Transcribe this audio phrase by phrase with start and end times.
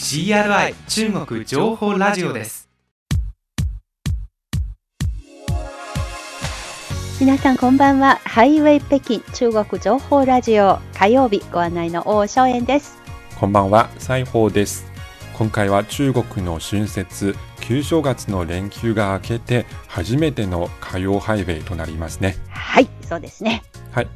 [0.00, 2.68] CRI 中国情報ラジオです
[7.18, 8.20] 皆さんこんばんは。
[8.22, 12.96] ハイウェイ北京中国情報ラジオ火曜日ご案内の王正円です。
[13.40, 14.86] こんばんは、西宝です。
[15.36, 22.36] 今回は中国の春節、旧正月の連休が明けて初めての火曜ハイウェイとなりますね。
[22.50, 23.64] はい、そうですね。
[23.90, 24.08] はい。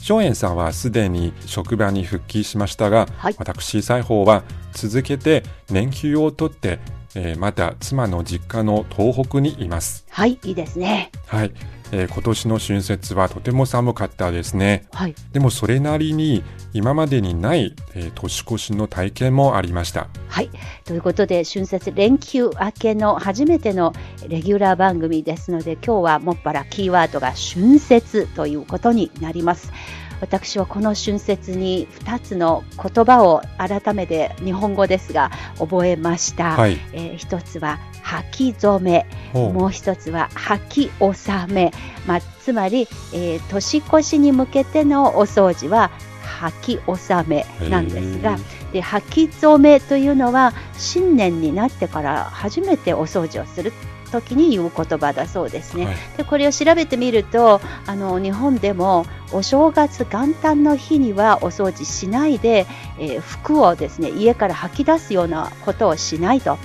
[0.00, 6.78] 松園さんはすでに職場に復帰しましたが、はい私、西宝は続けて連休を取って、
[7.14, 10.06] えーまた妻の実家の東北にいます。
[10.10, 11.10] はい、いいですね。
[11.26, 11.52] はい、
[11.92, 14.86] えー今年の春節はとても寒かったですね。
[14.92, 20.08] はい、でもそれなりに今までにない、えー年越しの体験もありました。
[20.28, 20.50] はい。
[20.84, 23.92] ということで、春節連休明けの初めての
[24.28, 29.72] レギュラー番組ですので、今日はもっぱらキーワードが春節ということになります。
[30.20, 36.56] 私はこの春節に2つの言葉を改めて日本語ですが覚えました。
[36.56, 36.78] はい。
[36.92, 41.72] えー一つは履き初め、もう一つは履き納め、
[42.06, 45.90] まあ、つまり、えー年越しに向けてのお掃除は
[46.40, 48.38] 履き納めなんですが
[48.72, 53.72] で履き初めというのは新年になってから初めてお掃除をする
[54.08, 55.86] 時に言う言葉だそうですね。
[55.86, 62.66] はいでこれを調べてみるとあの日本でもお正月元旦の日にはお掃除しないで、
[62.98, 66.58] えー服をですね家から吐き出すようなことをしないと。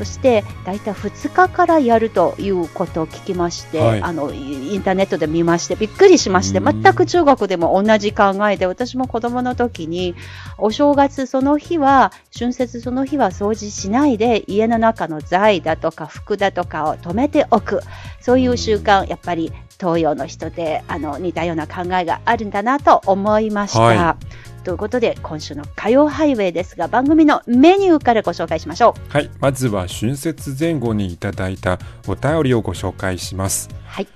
[0.00, 4.02] そして大体2日からやるということを聞きまして、はい。
[4.02, 6.82] あのイインターネットで見ましてびっくりしましてうん。
[6.82, 10.14] 全く中国でも同じ考えで私も子供の時に
[10.56, 17.82] お正月その日は春節その日は掃除しないで家の中の財だとか服だとかを止めておく。
[18.20, 23.80] そういう習慣やっぱり東洋の人であの似たような考えがあるんだなと思いました。
[23.80, 24.16] は
[24.64, 29.12] ということで今週の火曜ハイウェイですが番組のメニューからご紹介しましょう。
[29.12, 29.30] はい。
[29.40, 33.70] まずは春節前後にいただいたお便りをご紹介します。
[33.86, 34.08] はい、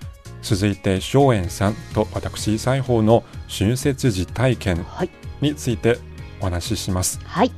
[0.43, 5.11] 続いて、松園さんと私、西宝の春節時体験はい
[5.41, 5.99] について
[6.41, 7.21] お話しします。
[7.25, 7.53] はい。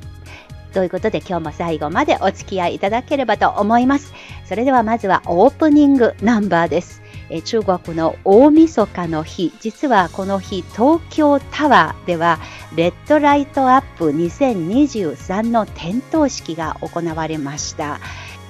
[0.73, 4.13] ということで今日も最後までお付き合いいただければと思います。
[4.45, 7.03] それではまずはオープニングナンバーです。
[7.31, 12.38] え中国の大晦日の日、実はこの日東京タワーでは
[12.75, 18.00] レッドライトアップ2023の点灯式が行われました。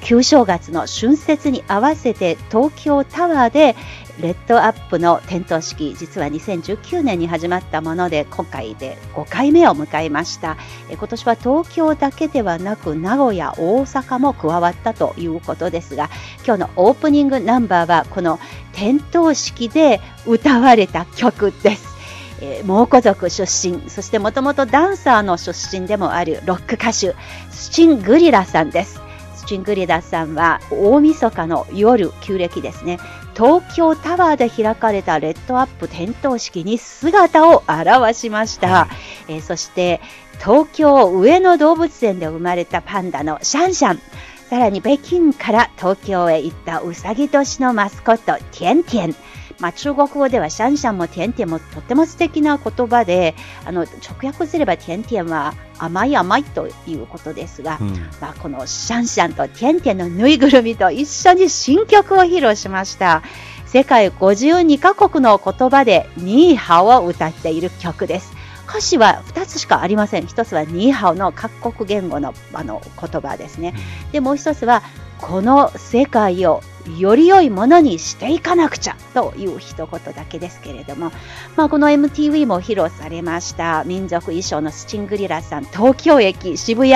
[0.02, 3.74] 旧正月の春節に合わせて東京タワーで
[4.20, 10.56] レッドアップの点灯式実は2019年に始まったもので今回で5回目を迎えました。
[10.90, 16.08] 今年は東京だけではなく名古屋大阪も加わったということですが
[16.46, 18.38] 今日のオープニングナンバーはこの
[18.72, 21.96] 点灯式で歌われた曲です。
[22.40, 27.14] えー蒙古族出身そしてもともとダンサーの出身でもあるロック歌手
[27.50, 29.00] スチン・グリラさんです。
[29.36, 32.98] スチン・グリラさんは大晦日の夜旧暦ですね。
[33.36, 38.88] 東京タワーで開かれたレッドアップ点灯式に姿を現しました、は
[39.28, 40.00] えーそして
[40.38, 44.00] 東京上野動物園で生まれたパンダのシャンシャン。
[44.48, 49.16] さらに北京から東京へ行ったうさぎ年のマスコットティエンティエン
[49.58, 53.34] まあ、中国語ではシャンシャンもテンテンもとっても素敵な言葉で
[53.64, 57.94] あの直訳すればテンテンは甘い甘いということですが、うん。
[58.20, 63.22] まあ、このシャンシャンとテンテンのぬいぐるみと一緒に新曲を披露しました。
[63.66, 68.34] 世界52カ国の言葉でニーハオを歌っている曲です。
[68.68, 70.24] 歌詞は2つしかありません。
[70.24, 73.74] 1つはニーハオの各国言語のあの言葉ですね。
[74.12, 74.82] でもう1つは
[75.20, 76.62] この世界を
[76.98, 81.10] より良いものにしていかなくちゃという一言だけですけれども、
[81.56, 83.82] まあ、この MTV も披露されました。
[83.84, 86.94] 民族衣装のスチングリラさん東京駅渋谷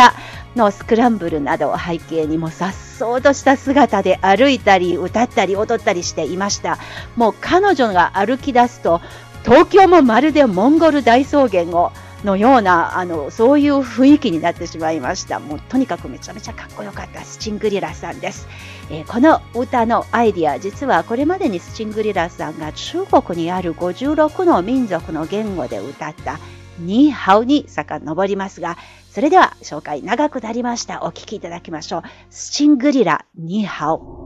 [0.55, 6.79] のスクランブルなどを背景にもさっそうとした姿で歩いたり歌ったり踊ったりしていました。
[7.17, 9.01] もう彼女が歩き出すと
[9.45, 11.93] 東京もまるでモンゴル大草原を
[12.24, 18.48] のようなあのそういう雰囲気になってしまいましたもうとにかくめちゃめちゃかっこよかったスチングリラさんです、
[18.90, 26.40] えーこの歌のアイディア実はこれまでにスチングリラさんが中国にある56の民族の言語で歌った
[26.80, 28.78] ニーハオに遡りますが、
[29.12, 31.04] それでは紹介長くなりました。
[31.04, 32.04] お聞きいただきましょう。
[32.30, 34.26] スチングリラ、ニーハオ。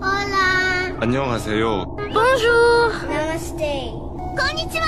[0.00, 0.96] Hola.
[1.00, 1.84] 안녕하세요.
[2.12, 2.92] Bonjour.
[3.08, 4.13] Namaste.
[4.37, 4.85] こんにちは。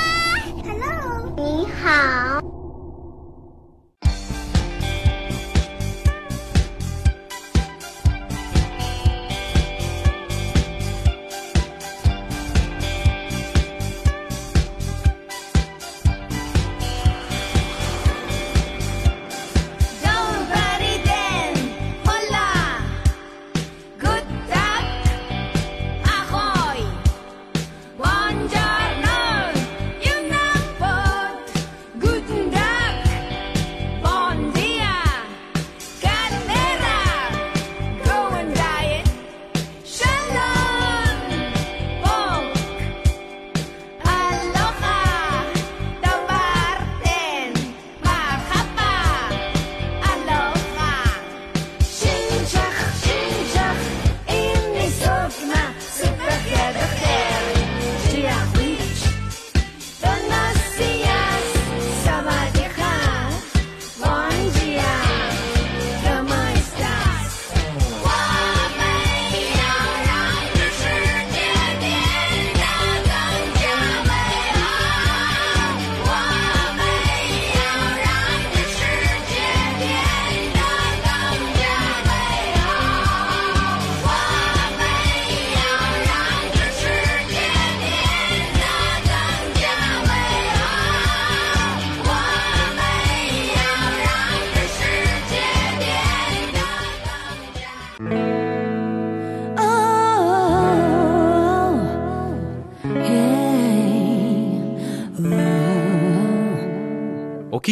[1.81, 2.56] ハロー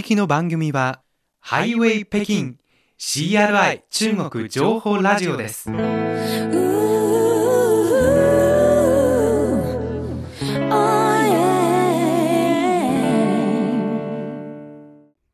[0.06, 1.02] きの番組は、
[1.40, 2.57] ハイウェイ北京
[3.00, 5.72] CRI 中国情報ラジオです。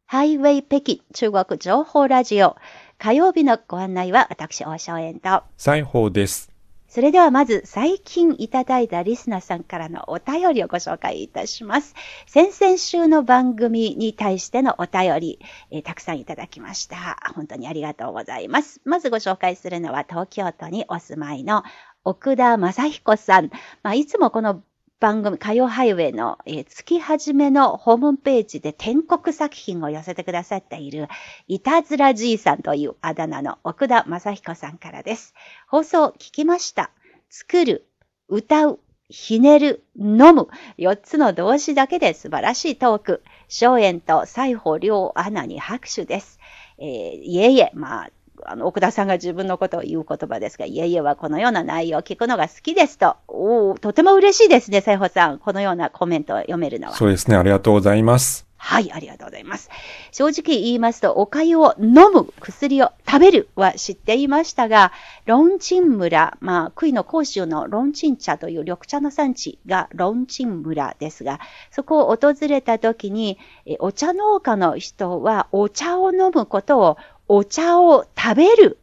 [0.05, 2.55] ハイウェイ北京中国情報ラジオ。
[2.97, 5.43] 火曜日のご案内は私、大正円と。
[5.57, 6.50] 西宝です。
[6.91, 11.95] それではまず最近いただいたリスナーさんからのお便りをご紹介いたします。
[12.27, 15.39] 先々週の番組に対してのお便り、
[15.71, 17.17] えーたくさんいただきました。
[17.33, 18.81] 本当にありがとうございます。
[18.83, 21.63] まずご紹介するのは東京都にお住まいの
[22.03, 23.51] 奥田正彦さん。
[23.83, 24.61] まあ、いつもこの
[25.01, 31.07] 番組、火曜ハイウェイの、えー月始めのホームページで天国作品を寄せてくださっている、
[31.47, 35.33] いたずらじいさんというあだ名の奥田正彦さんからです。
[35.67, 36.91] 放送聞きました。
[37.31, 37.87] 作る、
[38.27, 40.49] 歌う、ひねる、飲む。
[40.77, 43.23] 4つの動詞だけで素晴らしいトーク。
[43.49, 46.39] 松園と西宝両アナに拍手です。
[46.77, 48.09] えーいえいえ、まあ、
[48.45, 53.15] あの、奥田さんが自分のことを言う言葉ですが、いえいえはこのような内容を聞くのが好きですと。
[53.27, 55.39] おーとても嬉しいですね、西宝さん。
[55.39, 56.93] このようなコメントを読めるのは。
[56.93, 57.37] そうですね。
[57.37, 58.51] ありがとうございます。
[58.63, 59.71] はい、ありがとうございます。
[60.11, 64.91] 正直言いますと、お粥を飲む、薬を食べるは知っていましたが、
[65.25, 71.39] ロンチン村、まあ、杭の甲州のロンチン茶という緑茶の産地がロンチン村ですが、
[71.71, 76.97] そこを訪れた時に、えお茶農家の人はお茶を飲むことを、
[77.33, 78.77] お茶を食べる、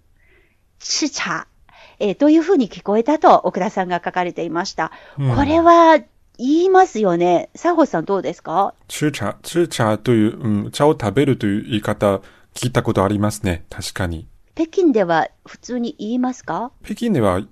[0.80, 1.46] 吃茶、
[1.98, 4.90] えーというふうに聞こえたと奥田さんが書かれていました。
[5.18, 5.98] うんこれは
[6.38, 7.50] 言いますよね。
[7.54, 8.72] サホさんどうですか？
[8.88, 12.22] 吃茶、吃茶という、うん、茶を食べるという言い方、
[12.54, 13.66] 聞いたことありますね。
[13.68, 14.26] 確かに。
[14.54, 16.72] 北京では普通に言いますか？
[16.82, 17.46] 北京ではい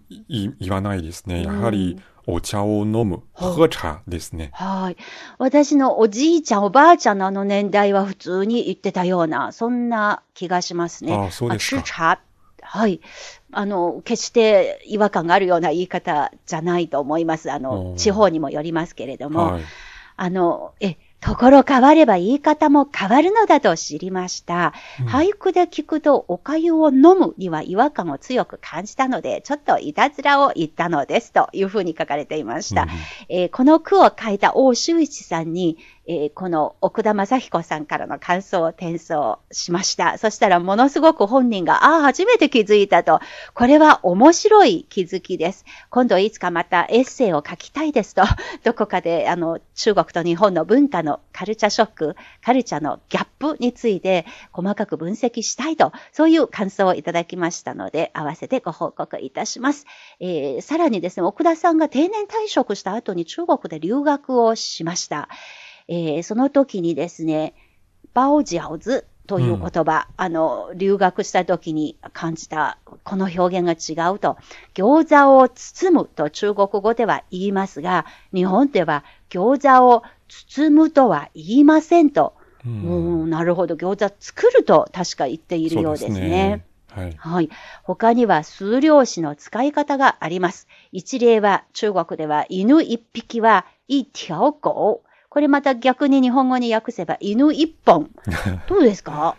[0.60, 1.42] 言わないですね。
[1.44, 4.50] やはり、お茶を飲む、はい喝茶ですね。
[4.52, 4.96] はい。
[5.38, 11.14] 私のおじいちゃん、おばあちゃんのあの年代は普通に言ってたような、そんな気がしますね。
[11.14, 12.18] ああそうですか
[12.62, 13.00] はい。
[13.52, 17.50] あの、決して違和感があるような言い方じゃないと思います。
[17.52, 19.52] あうの、ん地方にもよりますけれども。
[19.52, 19.62] はい。
[20.16, 24.74] あの、え、ところ変われば言い方も変わるのだと知りました。
[25.00, 32.82] うん俳句で聞くと、お粥を飲むには違和感を強く感じたので、ちょっといたずらを言ったのですというふうに書かれていました。
[32.82, 32.88] うん
[33.28, 40.18] えーこの句を書いた大修一さんに、えーこの奥田正彦さんからの感想を転送しました。
[40.18, 43.20] そしたらものすごく本人が、ああ、初めて気づいたと。
[43.54, 45.64] これは面白い気づきです。
[45.90, 48.22] 今度いつかまたエッセイを書きたいですと。
[48.64, 59.86] どこかで、あの、中国と日本の文化のカルチャーショック、カルチャーのギャップについて細かく分析したいと、そういう感想をいただきましたので、合わせてご報告いたします。
[60.20, 65.28] えーさらにですね、奥田さんが定年退職した後に中国で留学をしました。
[65.88, 67.54] えーその時にですね、
[68.14, 74.36] バオジャオズという言葉、あの、留学した時に感じた、この表現が違うと、
[74.74, 86.64] 餃子を包むと中国語では言いますが、日本では餃子を包むとは言いませんと、ううんん、なるほど、餃子作ると確か言っているようですね。
[86.88, 87.14] はい。
[87.16, 87.50] はい。
[87.82, 90.66] 他には数量詞の使い方があります。
[90.92, 95.02] 一例は中国では犬一匹は一条狗。
[95.36, 98.08] これまた逆に日本語に訳せば犬一本。
[98.70, 99.36] どうですか？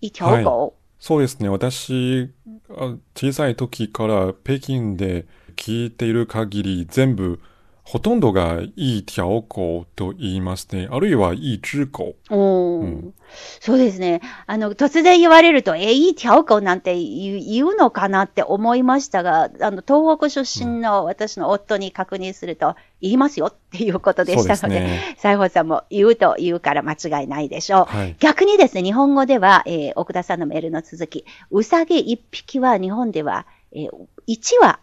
[0.00, 0.74] 一条狗。
[0.98, 1.48] そうですね。
[1.48, 2.32] 私、
[2.76, 5.24] あ小さい時から北京で
[5.54, 7.38] 聞いている限り、全部、
[7.84, 10.88] ほとんどがいい条狗と言いますね。
[10.90, 12.16] あるいは、いい只狗。
[12.28, 13.14] おーうん
[13.60, 14.22] そうですね。
[14.48, 27.84] あの、突然言われると、え、いい条狗なんて言う言うのかなって思いましたが、あの、東北出身の私の夫に確認すると、言いますよっていうことでしたので、西郷さんも言うと言うから間違いないでしょう。
[27.84, 28.16] はい。
[28.18, 33.88] 逆にですね、日本語では、えー奥田さんのメールの続き、うさぎ一匹は日本では、え
[34.26, 34.78] 1羽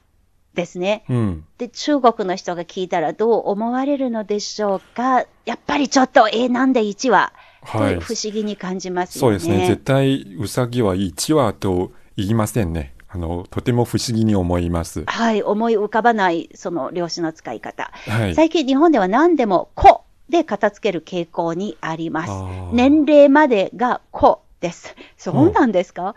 [0.53, 1.03] ですね。
[1.09, 1.45] うん。
[1.57, 7.31] で、中国の人が聞いたらどう思われるのでしょうかやっぱりちょっと、えーなんで1羽
[7.71, 9.39] とはい不思議に感じますよね。
[9.39, 9.67] そうですね。
[9.67, 12.92] 絶対、うさぎは1羽と言いませんね。
[13.13, 15.03] あの、とても不思議に思います。
[15.05, 17.91] はい、思い浮かばない、その漁師の使い方。
[18.07, 18.35] はい。
[18.35, 22.31] 最近日本では何でも子で片付ける傾向にあります。
[22.71, 24.95] 年齢までが子です。
[25.15, 26.15] そうなんですか、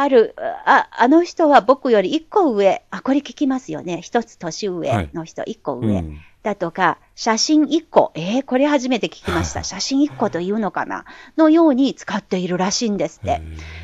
[0.00, 4.00] ある、あ、あの人は僕より一個上、あ、これ聞きますよね。
[4.00, 5.98] 一つ年上の人、一個上。
[5.98, 6.18] うん。
[6.42, 9.62] だとか、写真一個、えー、これ初めて聞きました。
[9.62, 11.04] 写真一個というのかな？
[11.36, 13.42] のように使っているらしいんですって。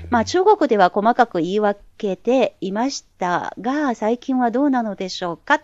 [0.08, 5.60] まあ中国では細かく言い分けていましたが、最近はどうなのでしょうか？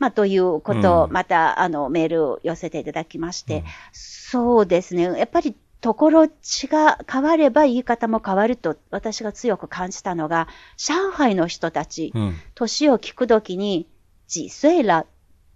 [0.00, 1.12] まあということをうん。
[1.12, 3.62] また、あのメールを寄せていただきまして、
[3.92, 5.04] そうですね。
[5.04, 5.54] やっぱり
[5.86, 12.34] ところ地が変われば言い方も変わると私が強く感じたのが、上海の人たち、うん。
[12.56, 13.86] 年を聞くときに、
[14.26, 15.06] 几岁らっ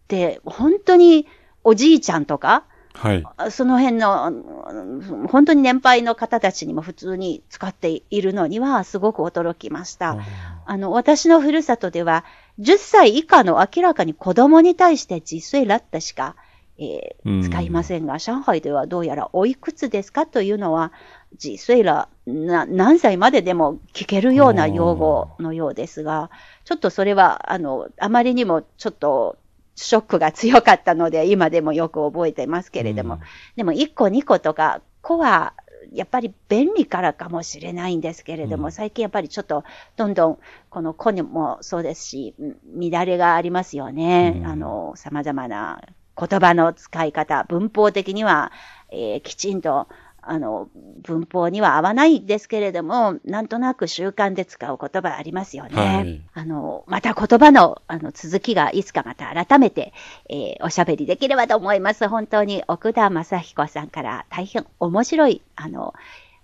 [0.06, 1.26] て本当に
[1.64, 2.62] おじいちゃんとか、
[2.94, 3.24] はい。
[3.50, 10.16] その辺の、うん本当に年配の方たちにも普通に使っているのにはすごく驚きました。
[10.64, 12.24] あの、私のふるさとでは、
[12.60, 16.36] 10歳以下の明らかに子供に対して実際ラッタしか、
[16.80, 17.42] えーうん。
[17.42, 20.92] 使いませんが、上海ではどうやらおいくつですかというのは、
[21.38, 26.30] 実際らな何歳まででも聞けるような用語のようですが、
[26.64, 29.36] ちょっとそれは、あの、あまりにもちょっと、
[29.76, 33.20] ショックが強かったので、今でもよく覚えてますけれども、うん。
[33.56, 35.54] でも1個2個とか、子は
[35.92, 38.72] やっぱり便利からかもしれないんですけれども、うん。
[38.72, 39.64] 最近やっぱりちょっと
[39.96, 44.34] どんどんこの子にもそうですし、ん乱れがありますよね。
[44.36, 44.46] うん。
[44.46, 45.82] あの、様々な
[46.28, 48.52] 言葉の使い方、文法的には、
[48.90, 49.88] えーきちんと
[50.22, 50.68] あの、
[51.02, 55.70] 文法には合わないですけれども、なんとなく習慣で使う言葉ありますよね。
[55.74, 59.92] はいあの、また言葉のあの続きがいつかまた改めて、
[60.28, 62.06] えーおしゃべりできればと思います。
[62.08, 65.94] 本当に奥田正彦さんから大変面白い、あの、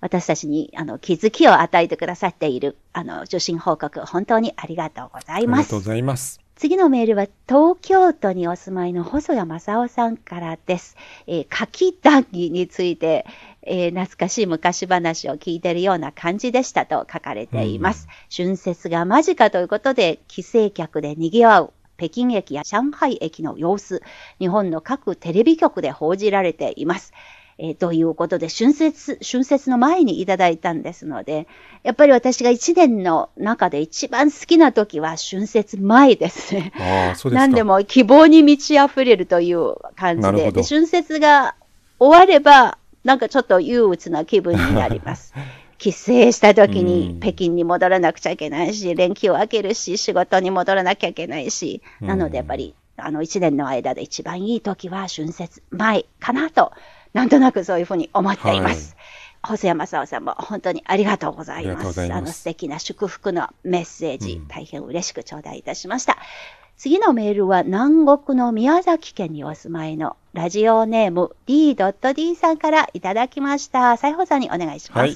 [0.01, 5.79] 私たちにあの気づきを与えてくださっているあの受信報告、本当にありがとうございますありがとう。
[5.81, 6.46] ございます。
[6.57, 10.97] 次のメールは東京都にお住まいの細谷正夫さんからです。
[11.27, 13.27] えー、柿談義について、
[13.61, 18.09] えー懐かしい昔話を聞いているような感じでしたと書かれています。
[18.35, 24.03] 春節が間近ということで、帰省客で賑わう北京駅や上海駅の様子、
[24.39, 27.13] 日本の各テレビ局で報じられています。
[27.59, 31.47] えーということで、春節、春節の前にいただいたんですので、
[31.85, 36.73] やっぱり私が一年の中で一番好きな時は春節前ですね。
[36.77, 37.47] ああ、そうですか。
[37.47, 41.55] 何でも希望に満ち溢れるという感じで、で春節が
[41.99, 45.33] 終われば、なんかちょっと憂鬱な気分になります。
[45.79, 56.73] 帰省した時うんに北京に戻らなくちゃいけないし、連休を明けるし、仕事に戻らなきゃいけないし、うんなのでやっぱり、あの一年の間で一番いい時は春節前かなと、
[57.17, 58.95] なんとなくそういうふうに思っています。
[59.43, 61.85] 細山正夫さんも本当にありがとうございます。
[61.87, 66.19] ございますあの素敵な祝福のメッセージ、うん大変嬉しく頂戴いたしました。
[66.77, 73.97] 次のメールは南国の宮崎県にお住まいのラジオネーム D.D さんからいただきました。
[73.97, 74.99] 西宝さんにお願いします。
[74.99, 75.11] はい。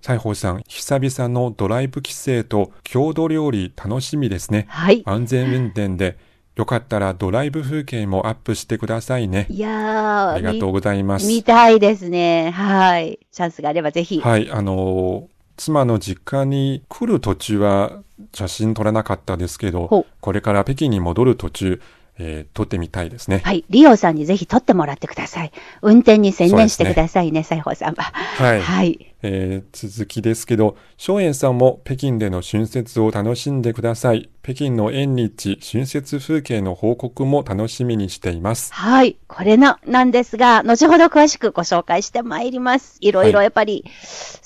[0.00, 4.66] 西宝さん、久々のドライブ規制と郷土料理楽しみですね。
[4.68, 5.02] はい。
[5.04, 6.18] 安全運転で、
[6.56, 9.46] よかったらドライブ風景もアップしてくださいね。
[9.48, 11.26] いやー、ありがとうございます。
[11.26, 12.50] 見たいですね。
[12.50, 13.18] はい。
[13.30, 14.20] チャンスがあればぜひ。
[14.20, 18.02] はい、あのー妻の実家に来る途中は
[18.34, 21.80] 写真撮らなかったですけどこれから北京に戻る途中、
[22.18, 23.42] えー撮ってみたいですね。
[23.44, 23.64] はい。
[23.70, 25.52] リオさんにぜひ撮ってもらってください。
[25.82, 28.02] 運転に専念してくださいね、西宝さんは。
[28.02, 29.11] はいはい。
[29.22, 34.28] えー続きですけど、松園さんも北京での春節を楽しんでください。
[34.42, 38.72] 北京の縁日、春節風景の報告も楽しみにしています。
[38.74, 39.16] はい。
[39.28, 42.98] これな、なんですが、後ほど詳しくご紹介してまいります。
[43.00, 43.84] いろいろやっぱり、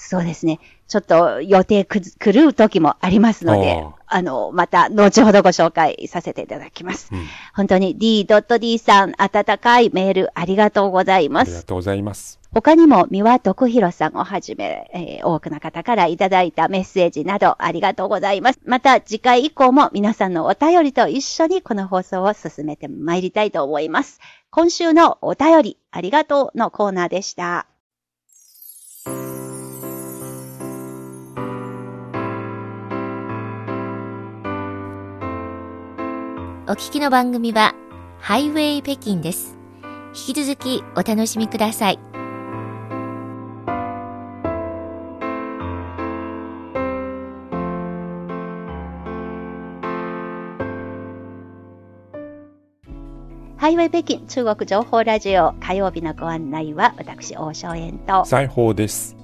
[0.07, 0.61] そうですね。
[0.87, 7.09] ちょっと予定くず狂う時もありますのであ、あの、また後ほどご紹介させていただきます。
[7.13, 11.49] うん本当に D.D さん、温かいメールありがとうございます。
[11.49, 12.39] ありがとうございます。
[12.53, 18.61] 他にも、三輪徳弘さんをはじめ、えー多くの方からいただいたメッセージなどありがとうございます。
[18.65, 24.21] また次回以降も皆さんのお便りと一緒にこの放送を進めてまいりたいと思います。
[24.51, 27.67] 今週のお便りありがとうのコーナーでした。
[36.69, 37.77] お聞きの番組は
[38.19, 39.57] ハイウェイ北京です。
[40.29, 41.99] 引き続きお楽しみください。
[53.57, 59.15] ハイウェイ北京中国情報ラジオ火曜日のご案内は私、王正円と裁縫です。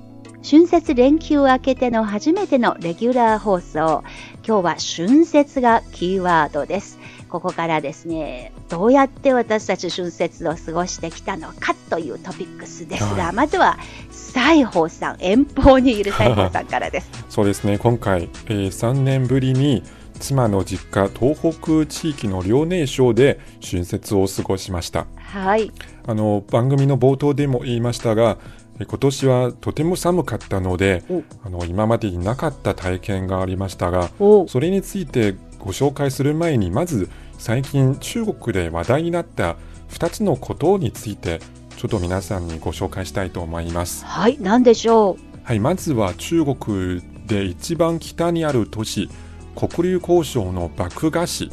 [0.49, 4.05] 春節連休明けての初めてのレギュラー放送。
[4.47, 7.01] 今日は春節がキーワードです。
[7.33, 13.79] ここからですね、どうやって私たち春節を過ごしてきたのかというトピックスですが、はいまずは
[14.11, 17.11] 西宝さん、遠方にいる西宝さんからです。
[17.31, 19.83] そうですね、今回、えー3年ぶりに
[20.21, 25.07] 妻の実家東北地域の遼寧省で春節を過ごしました。
[25.17, 25.73] はい。
[26.07, 28.37] あの番組の冒頭でも言いましたが、
[28.79, 37.09] え今年はとても寒かったのでお、あの今までになかった体験がありましたが、おそれについてご紹介する前にまず
[37.43, 39.57] 最近中国で話題になった
[39.91, 41.41] 2つのことについて
[41.77, 44.05] ちょっと皆さんにご紹介したいと思います。
[44.05, 49.11] はい、なんでしょはい、まずは中国で一番北にある都市
[49.57, 51.51] 黒竜江省の漠河市。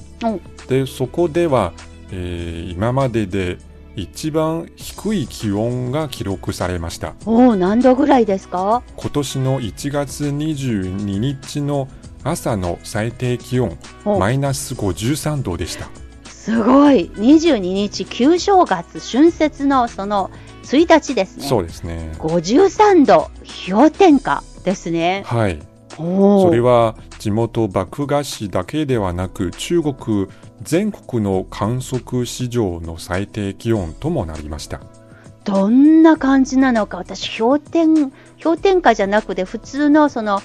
[0.67, 1.74] でそこでは、
[2.11, 3.57] えー今までで
[3.96, 7.16] 一番低い気温が記録されました。
[7.25, 8.83] おお、何度ぐらいですか？
[8.96, 11.87] 今年の1月22日の
[12.24, 15.90] 朝の最低気温おマイナス53度でした
[16.25, 17.12] すごい。
[17.16, 20.32] 22日、旧正月、春節のその
[20.64, 21.48] 1日ですね。
[21.48, 23.29] そうですね53度、
[23.70, 25.24] 氷点下ですね。
[25.25, 25.60] はい
[26.00, 30.27] それは地元漠河市だけではなく中国
[30.62, 34.79] 全国の観測史上の最低気温ともなりました
[35.44, 40.42] どんな感じなのか、私、氷点、氷点下じゃなくて、普通のその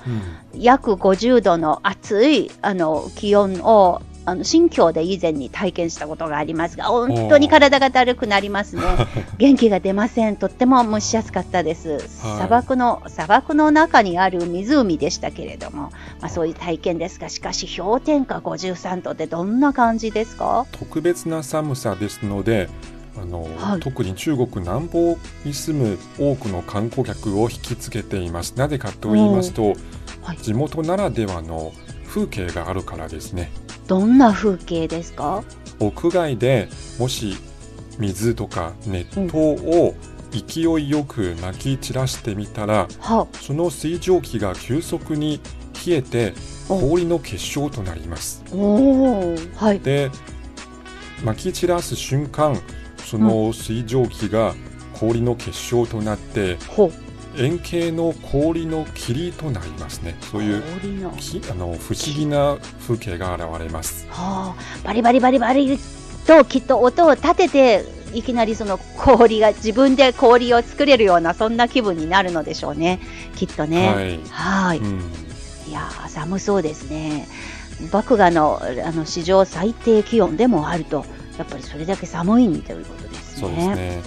[0.54, 8.82] 約50度の暑いあの気温を、あの新疆で以前に体験したことがありますが、本当に体がだるくなりますね。
[9.36, 10.36] 元気が出ません。
[10.36, 11.98] とっても蒸し暑かったです。
[12.08, 20.64] 砂漠の、砂漠の中にある湖でしたけれども、まあそういう体験ですが、しかし氷点下53度ってどんな感じですか？
[20.72, 22.70] 特別な寒さですので
[23.16, 23.80] あの、はい。
[23.80, 28.54] 特に中国南方に住む多くの観光客を引きつけています。
[28.56, 29.74] なぜかと言いますと、
[30.22, 30.38] はい。
[30.38, 31.72] 地元ならではの
[32.06, 33.50] 風景があるからですね。
[33.86, 35.44] どんな風景ですか？
[35.80, 37.36] 屋外でもし
[37.98, 39.94] 水とか熱湯を
[40.30, 45.40] 勢いよくまき散らしてみたら、はその水蒸気が急速に
[45.86, 46.32] 冷えて
[46.68, 46.80] お。
[46.80, 48.42] 氷の結晶となります。
[48.52, 49.54] おー。
[49.54, 49.80] はい。
[49.80, 50.10] で
[51.22, 52.58] まき散らす瞬間
[53.04, 54.54] その水蒸気が
[54.98, 56.58] 氷の結晶となって。
[57.36, 60.16] 円形の氷の霧となりますね。
[60.30, 61.10] そういう氷の。
[61.12, 64.06] きあの不思議な風景が現れます。
[64.08, 65.78] はあ、バリバリバリバリ
[66.26, 73.00] ときっと音を立てていきなりその氷が自分で氷を作れるようなそんな気分になるのでしょうね。
[73.34, 73.88] きっとね。
[73.88, 74.20] はい。
[74.30, 74.78] はい。
[74.78, 75.00] うん。
[75.68, 77.26] いやー寒そうですね。
[77.92, 81.04] 麦芽のあの史上最低気温でもあると
[81.38, 84.02] やっぱりそれだけ寒いということですねそうですね。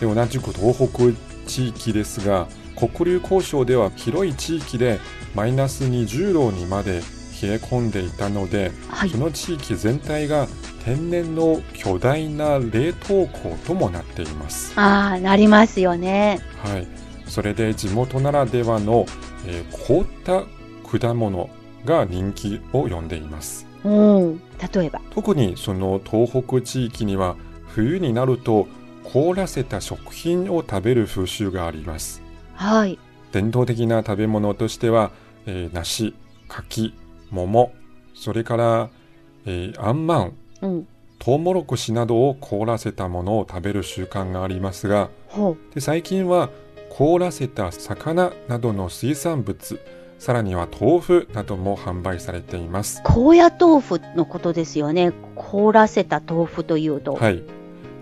[0.00, 5.00] で同じく東北地域ですが黒竜江省では広い地域で
[5.34, 7.00] マイナス20度にまで
[7.40, 10.46] 冷え込んでいたのではいその地域全体が
[10.84, 14.72] 天然の巨大な冷凍庫ともなっています。
[14.76, 16.86] ああなりますよねはい、
[17.26, 19.06] それで地元ならではの、
[19.46, 20.44] えー凍った
[20.98, 21.50] 果物
[21.84, 23.67] が人気を呼んでいます。
[23.84, 27.36] うん例えば特にその東北地域には
[27.66, 28.66] 冬になると
[29.04, 32.22] 凍らせた食品を食べる風習があります。
[32.54, 32.98] はい
[33.32, 35.10] 伝統的な食べ物としては、
[35.46, 36.14] えー梨、
[36.48, 36.94] 柿、
[37.30, 37.72] 桃、
[38.14, 38.90] それから、
[39.44, 40.88] えー、あんまん、うん
[41.18, 45.10] トウモロコシなどを凍らせたものを食べる習慣がありますが。
[45.74, 46.48] で最近は
[46.90, 49.80] 凍らせた魚などの水産物
[50.18, 55.12] さらには豆腐なども販売されています高野豆腐のことですよね。
[55.36, 57.14] 凍らせた豆腐というと。
[57.14, 57.42] はい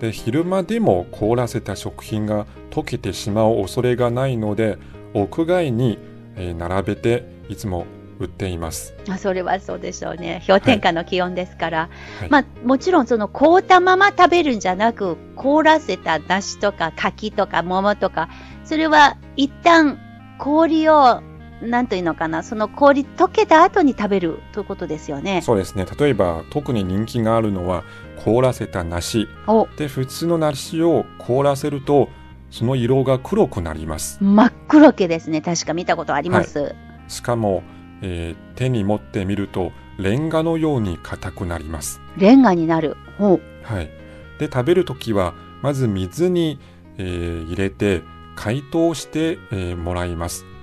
[0.01, 4.77] で昼間でも凍らせた食品が溶けてしまう恐れがないので
[5.15, 5.99] 屋外に、
[6.37, 7.87] えー並べていつも
[8.19, 10.43] 売っていますあそれはそうでしょうね。
[10.47, 11.89] 氷点下の気温ですから。
[12.21, 18.29] はいまあ、もちろんその凍ったまま食べるんじゃなく、凍らせた梨とか柿とか桃とか、
[18.65, 19.99] それは一旦
[20.39, 21.23] 氷を、
[21.63, 25.41] なんというのかな、その氷溶けた後に食べるということですよね。
[25.43, 25.87] そうですね。
[25.99, 27.85] 例えば特に人気があるのは
[28.25, 29.29] 凍らせた梨。
[29.47, 32.09] お、で普通の梨を凍らせると
[32.51, 34.23] その色が黒くなります。
[34.23, 35.41] 真っ黒けですね。
[35.41, 36.75] 確か見たことあります。
[37.09, 37.63] しかも、
[38.03, 42.01] えー手に持ってみるとレンガのように硬くなります。
[42.17, 42.97] レンガになる。
[43.19, 43.91] はい。
[44.39, 46.59] で食べるときはまず水に、
[46.99, 48.03] えー入れて
[48.35, 50.45] 解凍して、えーもらいます。
[50.45, 50.56] はい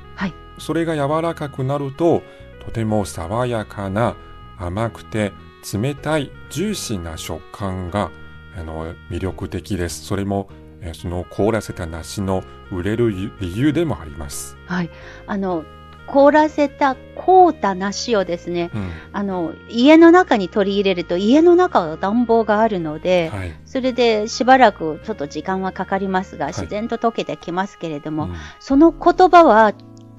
[0.63, 2.23] それが柔らかくなると
[2.65, 4.15] とても爽やかな
[4.57, 5.33] 甘くて
[5.73, 8.11] 冷たいジューシーな食感が
[8.57, 10.05] あの魅力的です。
[10.05, 10.49] それも、
[10.81, 14.89] えーその凍らせた梨の売れる理由でもあります、はい。
[15.27, 15.63] あの、
[16.07, 18.89] 凍らせた凍った梨をですね、うん。
[19.13, 23.53] あの、家の中に取り入れると、家の中は暖房があるので、はい。
[23.65, 26.53] それでしばらくちょっと時間はかかりますが、い。
[26.53, 28.35] 自然と溶けてきますけれども、うん。
[28.59, 29.73] その言葉は、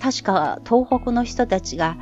[0.04, 1.96] 確か東北の人たちが、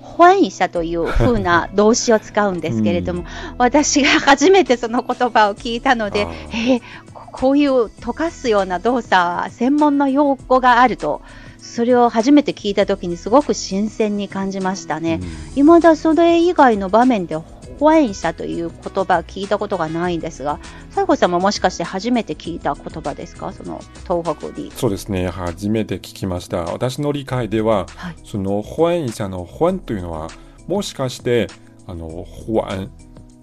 [0.00, 3.24] 欢迎したという風な 動詞を使うんですけれども、
[3.56, 6.82] 私が初めてその言葉を聞いたのであ、えー
[7.14, 11.20] ここういう溶かすような動作は専門の用語があると、
[11.58, 15.20] それを初めて聞いた時にすごく新鮮に感じましたね。
[15.54, 17.36] 未だそれ以外の場面で
[17.78, 20.58] 欢迎したという言葉聞いたことがないんですが、
[20.90, 23.52] 西郷さんももしかして初めて聞いた言葉ですか？
[23.52, 24.70] その東北に。
[24.72, 28.16] そうですね初めて聞きました私の理解でははい。
[28.24, 30.28] そのホエン社のホエンというのは
[30.66, 31.48] もしかして
[31.86, 32.90] あのホアン、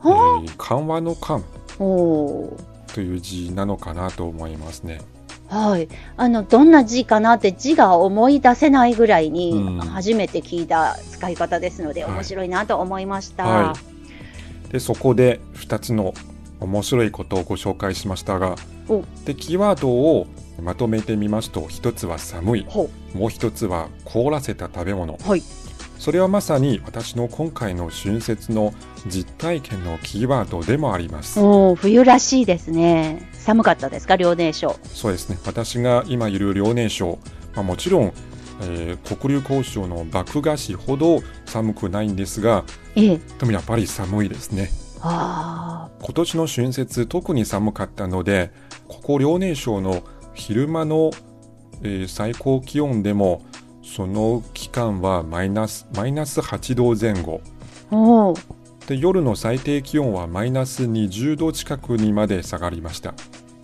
[0.05, 1.43] え緩和の緩
[2.93, 5.01] という字なのかなと思いますね。
[5.49, 5.87] はい。
[6.17, 13.45] あの、どんな字かなって字が思い出せないぐらいにうん初めて聞いた使い方ですので、はい面白いなと思いました。
[13.45, 13.73] は
[14.73, 16.13] でそこで2つの
[16.59, 18.55] 面白いことをご紹介しましたが
[18.89, 20.27] おでキーワードを
[20.61, 25.29] まとめてみますと1つは寒いほもう1つは凍らせた食べ物う。
[25.29, 25.43] はい。
[25.99, 28.73] それはまさに私の今回の春節の
[29.07, 31.39] 実体験のキーワードでもあります。
[31.75, 33.29] 冬らしいですね。
[33.33, 34.77] 寒かったですか遼寧省。
[34.85, 37.19] そうですね私が今いる遼寧省、
[37.55, 38.13] まあ、もちろん、
[38.69, 42.63] えー黒竜江省の麦芽市ほど寒くないんですが
[42.95, 43.17] ええ。
[43.39, 44.69] でもやっぱり寒いですね
[45.01, 48.51] あ今年の春節特に寒かったので
[48.87, 51.11] ここ遼寧省の昼間の、
[51.81, 53.41] えー最高気温でも
[53.83, 57.41] その期間はマイナスマイナス8度前後
[57.91, 57.95] あ。
[57.95, 58.53] おー
[58.87, 63.13] で夜の最低気温はマイナス20度近くにまで下がりました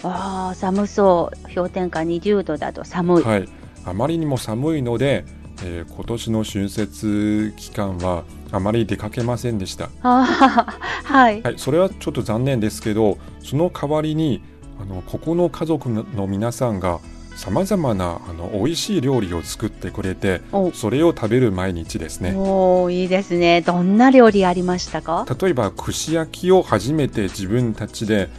[0.03, 1.53] ああ、寒そう。
[1.53, 3.23] 氷点下20度だと寒い。
[3.23, 3.49] はい、
[3.85, 5.25] あまりにも寒いので、
[5.63, 11.41] えー今年の春節期間はあまり出かけませんでした、はい。
[11.41, 14.41] はい、それはちょっと残念ですけどその代わりに
[14.81, 16.99] あのここの家族の皆さんが
[17.35, 23.61] さまざまなあの美味しい料理を作ってくれておそれを食べる毎日ですねおーいいですね。
[23.61, 25.25] どんな料理ありましたか？
[25.41, 28.29] 例えば串焼きを初めて自分たちで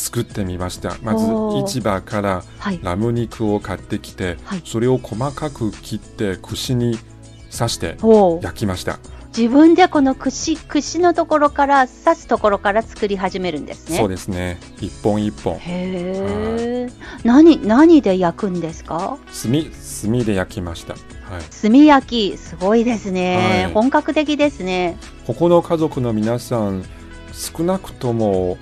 [0.00, 0.96] 作ってみました。
[1.02, 1.26] まず
[1.68, 2.80] 市場からはい。
[2.82, 4.62] ラム肉を買ってきて、はい。
[4.64, 6.98] それを細かく切って串に
[7.56, 7.98] 刺して
[8.40, 8.98] 焼きました、
[9.36, 13.98] 自分でこの串、串のところから、刺すところから作り始めるんですね。
[13.98, 14.58] そうですね。
[14.80, 15.56] 一本一本。
[15.56, 16.90] へえ。
[17.22, 19.18] 何、何で焼くんですか？
[19.42, 19.70] 炭
[20.02, 21.02] 炭で焼きました、はい、
[21.62, 23.64] 炭焼き、すごいですね。
[23.64, 23.72] はい。
[23.74, 24.96] 本格的ですね。
[25.26, 26.84] ここの家族の皆さん
[27.32, 28.56] 少なくとも、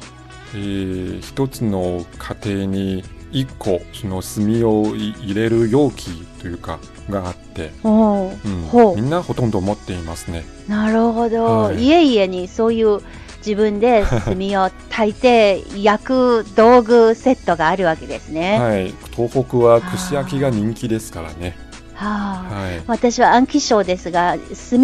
[0.54, 6.78] えー一つの家庭に一個その炭をい入れる容器というか
[7.10, 10.44] があって、うん、みんなほとんど持っていますね。
[10.66, 11.82] なるほど、はい。
[11.82, 13.00] 家々にそういう
[13.38, 14.34] 自分で 炭
[14.64, 18.58] を炊いて焼く道具セットがあるわけですね。
[18.58, 18.94] はい。
[19.14, 21.56] 東北は串焼きが人気ですからね
[21.98, 22.54] はあ。
[22.54, 22.82] はい。
[22.86, 24.80] 私は暗記症ですが炭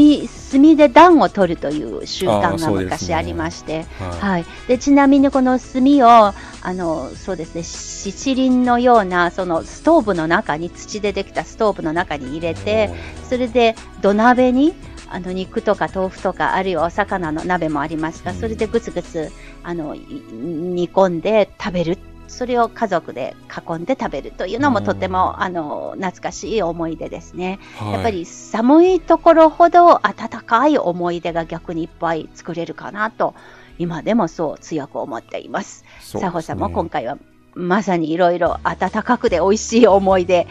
[0.50, 4.18] 炭で暖を取るという習慣が昔ありまして、はい。
[4.20, 12.90] はい、でちなみにこの炭をあのそうですね七輪のようなそのストーブの中に土でできたストーブの中に入れて
[13.28, 14.74] それで土鍋に
[15.08, 18.38] あの肉とか豆腐とか、あるいはお魚の鍋もありますが、うん。
[18.38, 19.30] それでぐつぐつ
[19.62, 21.98] あのい煮込んで食べる。
[22.28, 27.58] それを家族で囲んで食べるというのもうんとても、あの懐かしい思い出ですね。
[27.76, 33.34] はいやっぱり寒いところほど温かい思い出が逆にいっぱい作れるかなと、
[33.78, 35.84] 今でもそう強く思っています。
[36.00, 37.18] すね佐保さんも今回は
[37.54, 40.46] まさにいろいろ温かくて美味しい思い出、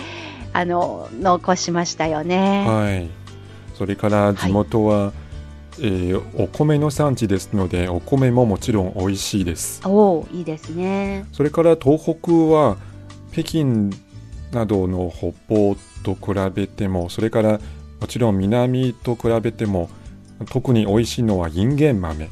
[0.53, 2.65] あの、残しましたよね。
[2.67, 3.09] はい。
[3.75, 5.11] それから地元は、
[5.79, 9.81] えーお米の産地ですので、お米ももちろん美味しいです。
[9.85, 11.25] おおいいですね。
[11.31, 12.77] それから東北は
[13.31, 13.89] 北京
[14.51, 17.59] などの北方と比べても、それから
[17.99, 19.89] もちろん南と比べても、
[20.49, 22.29] 特に美味しいのはインゲン豆、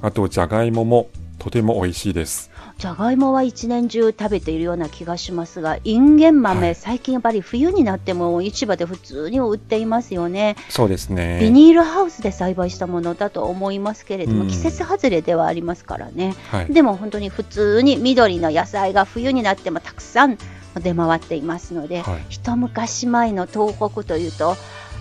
[0.00, 1.08] あとじゃがいもも
[1.42, 2.52] とても美味しいです。
[2.78, 10.54] じゃがいもは一年中食べているような気がしますが、インゲン豆、はい最近やっぱり冬になっても市場で普通に売っていますよね。
[10.68, 11.40] そうですね。
[11.40, 16.36] ビニールハウスで栽培したものだと思いますけれども、うん季節外れではありますからね。
[16.52, 16.72] はい。
[16.72, 20.38] でも本当に普通に緑の野菜が冬になってもたくさん
[20.80, 24.54] 出回っていますので、はい一昔前の東北というと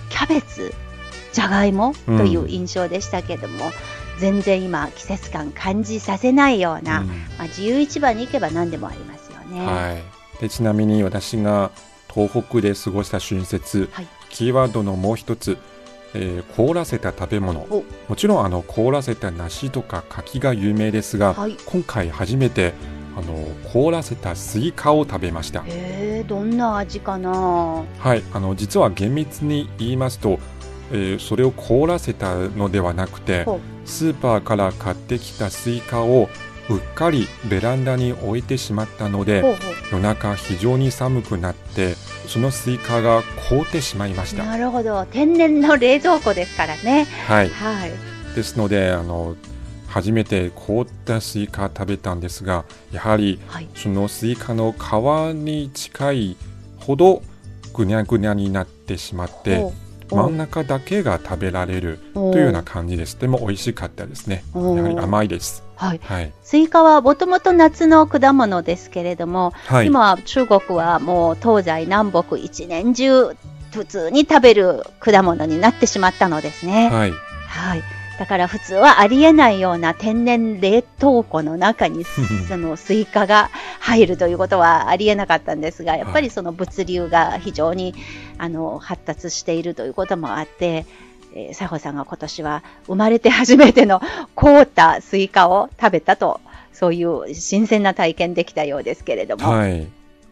[0.10, 0.74] キャベツ
[1.34, 3.72] じゃがいもという印象でしたけども、
[4.22, 7.08] 全然今季節感感じさせないような、うん。
[7.08, 9.66] まあ、自由市場に行けば何でもありますよね。
[9.66, 9.94] は
[10.38, 11.72] い、でちなみに私が
[12.14, 14.08] 東北で過ごした春節、はい。
[14.30, 15.58] キーワードのもう一つ、
[16.14, 17.62] えー凍らせた食べ物。
[17.62, 17.84] お。
[18.08, 21.58] もちろんあの凍らせた梨とか柿が有名ですが、はい。
[21.66, 22.74] 今回初めて
[23.18, 23.34] あの
[23.74, 25.62] 凍らせたスイカを食べました。
[25.62, 27.84] へえどんな味かな？
[27.98, 28.24] はい。
[28.34, 30.40] あの実は厳密に言いますと、
[30.92, 33.46] えーそれを凍らせたのではなくて
[33.86, 36.30] スーパーから買ってきたスイカを
[36.70, 39.58] うっかりベランダに置いてしまったので
[39.92, 41.96] 夜中非常に寒くなって
[42.28, 44.46] そのスイカが凍ってしまいました。
[44.46, 45.06] なるほど。
[45.06, 47.06] 天然の冷蔵庫ですからね。
[47.28, 47.92] はい、はい。
[48.36, 49.36] ですのであの
[49.88, 52.64] 初めて凍ったスイカ食べたんですが
[52.94, 53.68] やはりはい。
[53.76, 54.76] そのスイカの皮
[55.36, 56.38] に近い
[56.78, 57.22] ほど
[57.74, 63.20] ぐにゃぐにゃになってしまってほう真ん中だけが食べられるおというような感じです。
[63.20, 64.44] でも美味しかったですね。
[64.54, 65.64] おやはり甘いです。
[65.76, 66.32] はいはい。
[66.44, 69.88] スイカはもともと夏の果物ですけれども、はい。
[69.88, 73.36] 今中国はもう東西南北一年中
[73.72, 76.90] 普通に食べる果物になってしまったのですね。
[76.90, 77.12] はい。
[77.48, 78.01] はい。
[78.22, 82.04] だから普通はありえないような天然冷凍庫の中に
[82.48, 87.96] そのスイカが入るということはありえなかったんですが、やっぱりその物流が非常に
[88.38, 90.86] あの発達しているということもあって、
[91.34, 94.00] えー、斉鵬さんが今年は生まれて初めての
[94.36, 96.42] 凍ったスイカを食べたと、
[96.74, 99.50] そういう新鮮な体験できたようですけれども。
[99.50, 99.88] はい。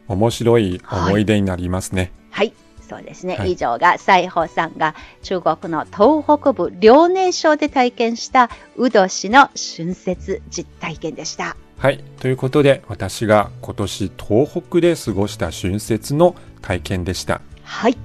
[0.08, 2.12] 面白い思い出になりますね。
[2.30, 2.54] はい、
[2.90, 3.36] そうですね。
[3.36, 11.56] はい以上が斉鵬さんが中国の東北部遼寧省で体験した宇土市の春節実体験でした。
[11.78, 12.04] はい。
[12.20, 17.42] ということで、私が今年東北で過ごした春節の体験でした。
[17.64, 17.98] はい。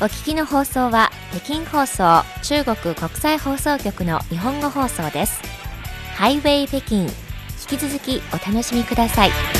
[0.00, 5.40] お聞きの放送は北京放送中国国際放送局の日本語放送です。
[6.14, 7.08] ハイウェイ北京引
[7.66, 9.57] き続きお楽しみください。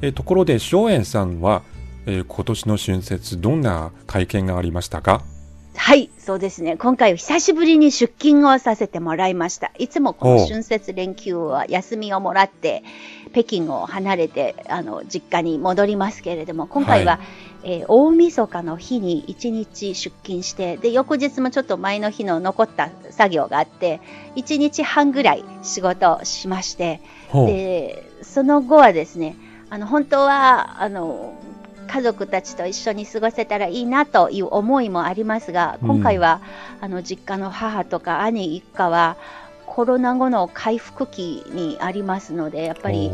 [0.00, 1.62] えーところで、松園さんは、
[2.06, 5.22] えー今年の春節、どんな体験がありましたか？
[5.76, 6.76] はい、そうですね。
[6.76, 9.72] 今回久しぶりに出勤をさせてもらいました。
[9.78, 12.82] いつもこの春節連休は休みをもらって、
[13.32, 17.20] 北京を離れて、あの、実家に戻りますけれども、今回は、は
[17.64, 24.00] えー大晦日の日に1日出勤して、で、翌日もちょっと前の日の残った作業があって、
[24.36, 27.00] 1日半ぐらい仕事をしまして、
[27.46, 29.36] で、その後はですね、
[29.70, 31.34] あの、本当は、あの、
[31.88, 35.88] 家族たちと一緒に過ごせたらいいなという思いもありますが、うん。
[35.88, 36.40] 今回は、
[36.80, 39.16] あの、実家の母とか兄一家は、
[39.66, 43.12] コロナ後の回復期にありますので、やっぱり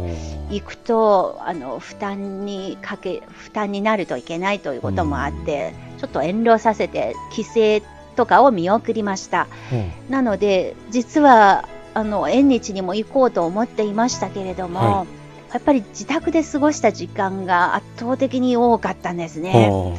[0.51, 7.87] 行くと、あの、負担にかけ、負担になるといけないということもあって、ちょっと遠慮させて、帰省
[8.17, 9.47] とかを見送りました。
[9.71, 15.07] ほうなので、実は、あの、縁日にも行こうと思っていましたけれども、は
[15.55, 19.69] やっぱり自宅で過ごした時間が圧倒的に多かったんですね。
[19.71, 19.97] ほ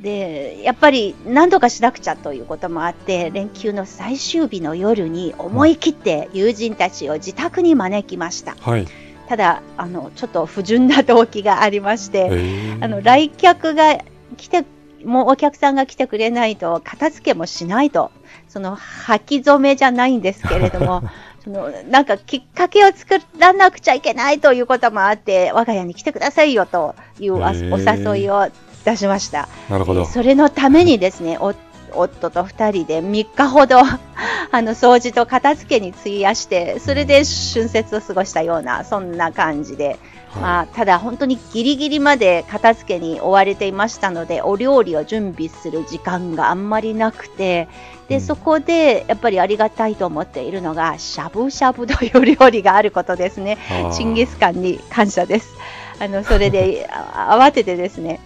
[0.00, 8.52] で、やっぱり何とかしなくちゃということもあって、連休の最終日の夜に思い切って友人たちを自宅に招きました。
[8.52, 8.86] うはい。
[9.28, 13.98] ただ、あの、ちょっと不純な動機がありまして、えーあの、来客が
[14.36, 14.64] 来て、
[15.04, 18.12] もうお客さんが来てくれないと、片付けもしないと、
[18.48, 21.08] その、履き初めじゃないんですけれども、そ
[21.50, 28.48] の、なんかきっかけを作らなくちゃいけないということもあって、我が家に来てくださいよというお誘いを
[28.86, 29.48] たしました。
[29.68, 30.06] なるほど。
[30.06, 31.54] それのためにですね、お
[31.92, 39.98] 夫と二人で3日ほど、あの、掃除と片付けに費やして、それで春節を過ごしたような、そんな感じで、
[40.40, 47.68] まあ、ただ本当にギリギリまで片付けに追われていましたので、お料理を準備する時間があんまりなくて、
[48.08, 53.58] で、うんそこでやっぱりありがたいと思っているのが、しゃぶしゃぶという料理があることですね。
[53.92, 55.54] チンギスカンに感謝です。
[55.98, 58.20] あの、それで、あ 慌ててですね、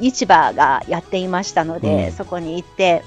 [0.00, 3.02] 市場がやっていましたので、うんそこに行って、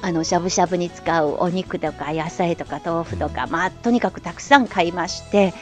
[0.00, 5.54] あの、しゃぶしゃぶに使うお肉とか野菜とか豆腐とか、まあ、とにかくたくさん買いまして、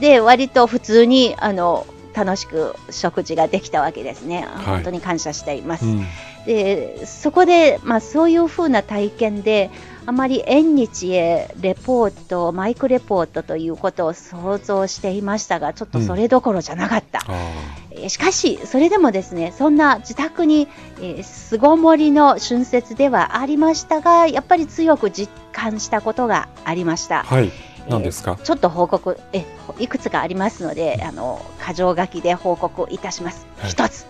[0.00, 4.46] で、割と普通に、あの、楽しく食事ができたわけですね。
[4.60, 5.86] い本当に感謝しています。
[5.86, 6.06] うん
[6.48, 9.70] でそこで、まあ、そういうふうな体験で
[10.06, 17.24] あまり縁日へレポートマイクレポートということを想像していましたがちょっとそれどころじゃなかった、あ
[17.90, 20.68] えーしかしそれでもですねそんな自宅に、
[21.00, 27.24] えー巣ごもりの春節ではありましたがやっぱり強く実感したことがありました。
[27.28, 27.52] ーはい。
[27.90, 28.38] 何ですか？
[28.42, 29.44] ちょっと報告え
[29.78, 33.46] いくつかありますのであの箇条書きで報告いたします。
[33.58, 33.70] はい。
[33.70, 34.06] 一つ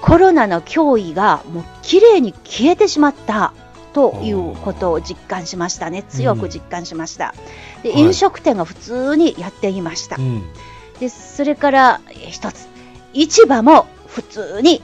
[0.00, 3.52] コロナの脅威がもう綺麗に消えてしまった
[3.92, 6.02] ということを実感しましたね。
[6.02, 7.34] 強く実感しました、
[7.82, 8.00] ではい。
[8.00, 10.42] 飲食店が普通にやっていました、うん。
[11.00, 12.68] でそれからえ一つ。
[13.14, 14.82] 市場も普通に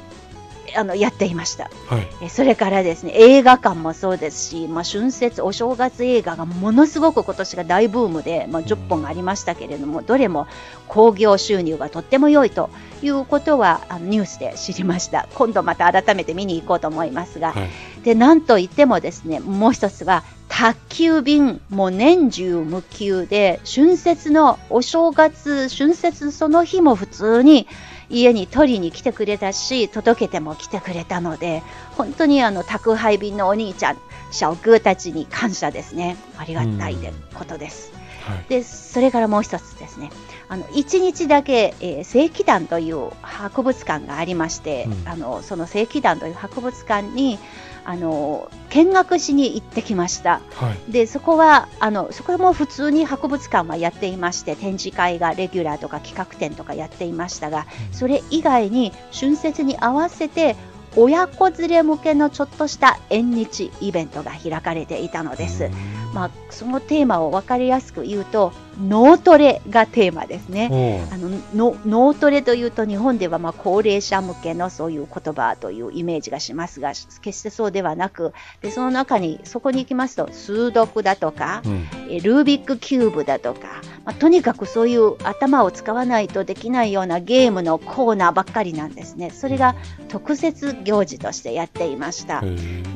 [0.77, 2.09] あのやっていましたはい。
[2.23, 10.47] えそれからですね映画館もそうですし、まあ、春節、お正月映画がものすごく今年が大ブームで、まあ、10本ありましたけれども、どれも
[10.89, 12.71] 興行収入がとっても良いと
[13.03, 17.71] いうことはあのニュースで知りました、今度また改めて見に行こうと思いますが、はい。
[18.03, 27.67] でなんといってもですねもう一つは宅急便もう年中無休で春節のお正月春節その日も普通に
[28.13, 31.63] 家に取りに来てくれたし届けても来てくれたので
[31.97, 33.97] 本当にあの宅配便のお兄ちゃん
[34.31, 37.93] 小哥たちに感謝ですねありがたいでことです。
[38.23, 38.45] はい。
[38.49, 40.11] でそれからもう一つですね
[40.49, 47.39] あの1日だけ、えー正規団という博物館がありまして、うんあのその正規団という博物館に
[47.85, 50.93] あの見学しに行ってきましたはい。
[50.93, 60.57] でそこはあのそこも普通に博物館はやっていまして展示会がレギュラーとか企画展とかやっていましたがそれ以外に春節に合わせて
[60.97, 65.71] 親子連れ向けのちょっとした縁日イベントが開かれていたのです。
[66.13, 71.07] まあ、そのテーマを分かりやすく言うと脳トレがテーマですね。
[71.11, 71.31] あの
[71.73, 81.87] の脳トレというと日本ではまあ高齢者向けのそういう言葉というイメージがしますが決してそうではなくでその中にそこに行きますと数読だとかうん。
[82.13, 89.75] えルービックキューブだとか、まあ、とにかくそういう頭を使わないとできないようなゲームのコーナーばっかりなんですねそれが
[90.09, 92.43] 特設行事としてやっていました。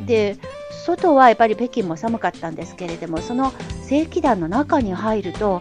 [0.06, 0.36] で
[0.86, 5.60] 外はやっぱり北京も寒かったんですけれどもその正規団の中に入ると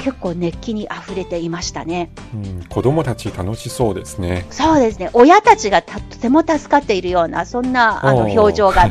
[0.00, 2.10] 結構熱気にあふれていましたね。
[2.34, 2.64] うん。
[2.64, 4.46] 子供たち楽しそうですね。
[4.50, 5.10] そうですね。
[5.12, 8.90] 親たちがたとても助かっているようなそんなあの表情が あ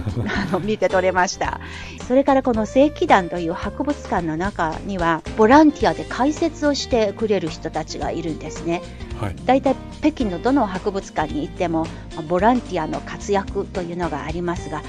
[0.52, 1.60] の見て取れました。
[2.08, 8.82] それからこの正規団という博物館の中にはボランティアで解説をしてくれる人たちがいるんですね
[9.20, 9.36] はい。
[9.46, 14.82] 大体北京のどの博物館に行ってもまあボランティアの活躍というのがありますが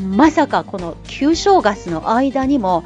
[0.00, 2.84] まさかこの旧正月の間にも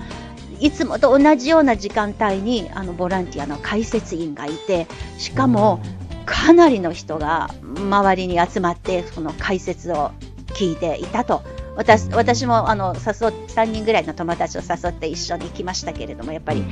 [0.61, 4.87] いつもと同じような時間帯にあのボランティアの解説員がいて
[5.19, 5.81] しかも
[6.27, 10.13] かなりの人が周りに集まってその解説を
[10.49, 11.43] 聞いていたと。
[11.77, 13.05] 私私もあの誘っ
[13.47, 16.65] 3人ぐらいの友達を誘って一緒に行きましたけれどもやっぱり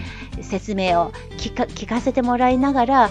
[0.42, 3.10] 説明を聞か聞かせてもらいながら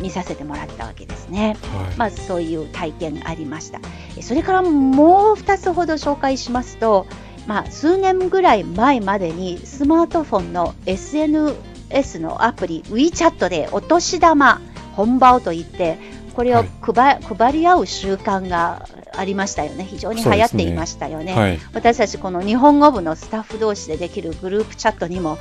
[0.00, 1.56] 見させてもらったわけですね。
[1.72, 1.96] はい。
[1.96, 3.80] まあ、そういう体験ありました。
[4.16, 7.06] えそれからもう2つほど紹介しますと、
[7.46, 14.60] まあ、数年ぐらい前までにスマートフォンの SNS のアプリ WeChat でお年玉
[14.94, 15.98] 本場をと言って
[16.34, 21.34] これを配,、配り合う習慣がありましたよね非常に流行っていましたよね。
[21.34, 21.58] はい。
[21.72, 25.38] 私たちこの日本語部のスタッフ同士でできるグループチャットにも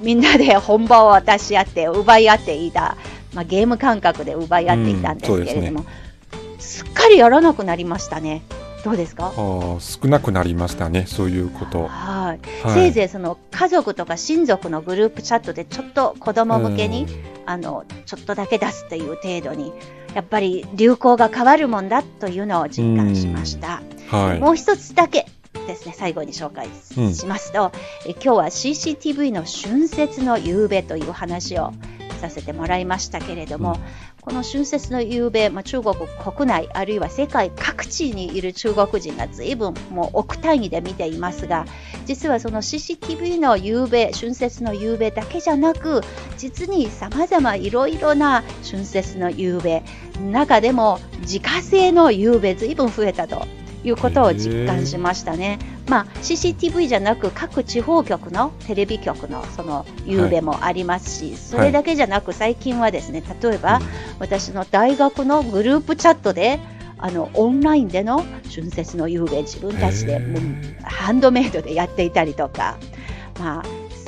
[0.00, 2.96] みんなで本場を渡し合って奪い合っていた、
[3.36, 5.84] まあ、ゲーム感覚で奪い合っていたんですけれども、
[6.58, 8.42] すっかりやらなくなりましたね。
[8.82, 9.26] どうですか？
[9.26, 11.04] あー少なくなりましたね。
[11.06, 11.86] そういうこと。
[11.88, 17.06] はい、はいせいぜいその家族とか親族のグループチャットでちょっと子供向けに
[17.44, 19.72] あのちょっとだけ出すという程度に
[20.14, 23.82] やっぱり流行が変わるもんだというのを実感しました。
[24.08, 24.40] はい。
[24.40, 25.26] もう一つだけ
[25.66, 27.72] ですね、最後に紹介うんしますと、
[28.06, 31.72] え今日は CCTV の春節の夕べという話を
[32.16, 33.78] させてもらいましたけれども、
[34.26, 41.64] この春節の夕べ、まあ、中国国内あるいは世界各地にいる中国人が随分もう億単位で見ていますが
[42.06, 46.00] 実はその CCTV の夕べ春節の夕べだけじゃなく
[46.36, 49.84] 実にさまざまいろいろな春節の夕べ
[50.20, 53.46] 中でも自家製の夕べ随分増えたと
[53.86, 55.58] いうことを実感しましたね。
[55.88, 63.80] まあ、CCTV じゃなく各地方局のテレビ局のその夕べもありますし、それだけじゃなく最近はですね例えば
[64.18, 66.58] 私の大学のグループチャットで
[66.98, 70.42] あのオンラインでの春節の夕べ自分たちでもう
[70.82, 72.78] ハンドメイドでやっていたりとか、
[73.38, 73.62] まあ、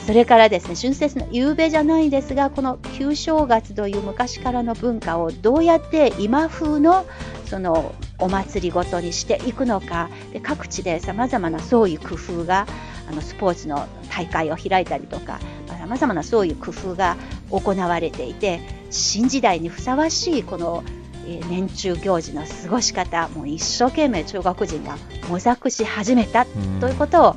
[0.06, 7.04] それからですね春節の夕べじゃないんですがこの旧正月という昔からの文化をどうやって今風の
[7.48, 12.66] そのお祭りごとにしていくのかで各地でさまざまなそういう工夫が
[13.10, 15.38] あのスポーツの大会を開いたりとか
[15.68, 17.16] さまざまなそういう工夫が
[17.50, 20.82] 行われていて新時代にふさわしいこの
[21.26, 24.96] えー年中行事の過ごし方もう一生懸命中国人が
[25.28, 26.46] 模索し始めたう
[26.76, 27.36] んということを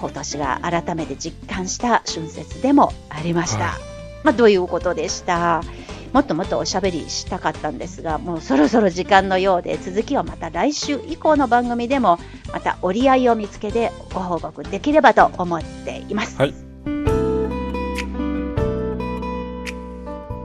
[0.00, 3.64] 今年が改めて実感した春節でもありました。
[3.64, 3.80] はい
[4.22, 5.62] まあ、ということでした？
[6.12, 12.18] もっともっとおしゃべりしたかったんですが、もうそろそろ時間のようで、続きはまた来週以降の番組でも、
[12.52, 16.36] また折り合いを見つけてご報告できればと思っています。
[16.36, 16.54] はい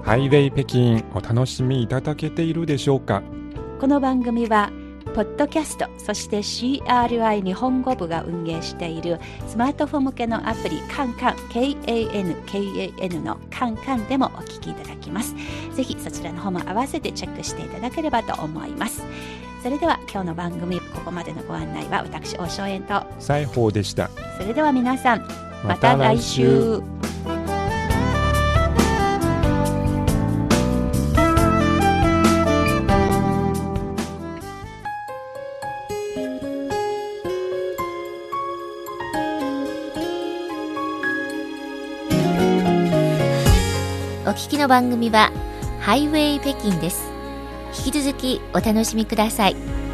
[0.03, 3.23] ハイウェイ北京お楽しみいただけているでしょうか？
[3.79, 4.69] この番組は、
[5.15, 15.33] ポッドキャスト、そして CRI 日本語部が運営しているスマートフォン向けのアプリカンカン KANKAN のカンカンでもお聞きいただきます。
[15.73, 19.03] ぜひそちらの方も合わせてチェックしていただければと思います。
[19.63, 25.27] それでは今日の番組ここまでのご案内は私大正円と西宝でしたそれでは皆さん
[25.65, 27.04] また来週お
[44.35, 45.31] 聞きの番組は
[45.79, 47.09] ハイウェイ北京です。
[47.85, 49.84] 引き続きお楽しみください。